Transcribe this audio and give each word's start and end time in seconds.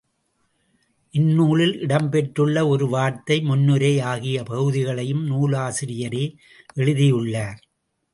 இந்நூலில் 1.13 1.75
இடம்பெற்றுள்ள 1.79 2.67
ஒரு 2.67 2.87
வார்த்தை, 2.89 3.37
முன்னுரை 3.41 3.99
ஆகிய 3.99 4.43
பகுதிகளையும் 4.43 5.23
நூலாசிரியரே 5.29 6.25
எழுதியுள்ளார். 6.73 7.61